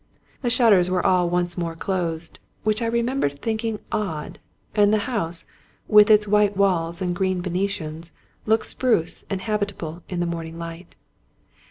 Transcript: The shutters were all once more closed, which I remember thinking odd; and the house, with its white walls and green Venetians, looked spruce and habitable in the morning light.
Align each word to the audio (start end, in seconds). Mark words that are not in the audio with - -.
The 0.41 0.49
shutters 0.49 0.89
were 0.89 1.05
all 1.05 1.29
once 1.29 1.55
more 1.59 1.75
closed, 1.75 2.39
which 2.63 2.81
I 2.81 2.87
remember 2.87 3.29
thinking 3.29 3.77
odd; 3.91 4.39
and 4.73 4.91
the 4.91 4.97
house, 5.05 5.45
with 5.87 6.09
its 6.09 6.27
white 6.27 6.57
walls 6.57 7.03
and 7.03 7.15
green 7.15 7.39
Venetians, 7.39 8.11
looked 8.47 8.65
spruce 8.65 9.25
and 9.29 9.41
habitable 9.41 10.01
in 10.09 10.19
the 10.19 10.25
morning 10.25 10.57
light. 10.57 10.95